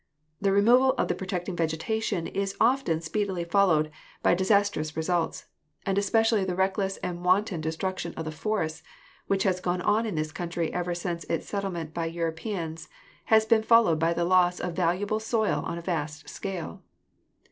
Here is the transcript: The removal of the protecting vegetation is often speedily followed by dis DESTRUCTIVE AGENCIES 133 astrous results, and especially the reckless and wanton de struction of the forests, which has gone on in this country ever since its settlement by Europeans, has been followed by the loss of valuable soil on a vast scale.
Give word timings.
The 0.41 0.51
removal 0.51 0.93
of 0.93 1.09
the 1.09 1.13
protecting 1.13 1.55
vegetation 1.55 2.25
is 2.25 2.55
often 2.59 3.01
speedily 3.01 3.43
followed 3.43 3.91
by 4.23 4.33
dis 4.33 4.47
DESTRUCTIVE 4.49 4.89
AGENCIES 4.89 4.95
133 4.97 4.97
astrous 4.97 4.97
results, 4.97 5.45
and 5.85 5.97
especially 5.99 6.43
the 6.43 6.55
reckless 6.55 6.97
and 7.03 7.23
wanton 7.23 7.61
de 7.61 7.71
struction 7.71 8.11
of 8.15 8.25
the 8.25 8.31
forests, 8.31 8.81
which 9.27 9.43
has 9.43 9.59
gone 9.59 9.83
on 9.83 10.07
in 10.07 10.15
this 10.15 10.31
country 10.31 10.73
ever 10.73 10.95
since 10.95 11.23
its 11.25 11.47
settlement 11.47 11.93
by 11.93 12.07
Europeans, 12.07 12.89
has 13.25 13.45
been 13.45 13.61
followed 13.61 13.99
by 13.99 14.11
the 14.11 14.25
loss 14.25 14.59
of 14.59 14.73
valuable 14.73 15.19
soil 15.19 15.61
on 15.67 15.77
a 15.77 15.83
vast 15.83 16.27
scale. 16.27 16.81